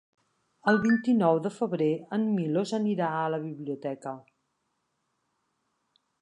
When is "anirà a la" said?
2.79-3.41